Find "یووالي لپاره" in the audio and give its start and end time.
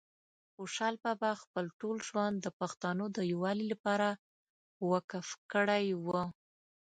3.31-4.07